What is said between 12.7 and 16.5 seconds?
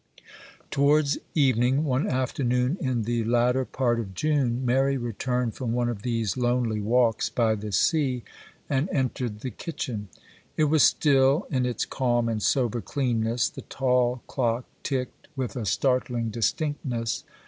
cleanness;—the tall clock ticked with a startling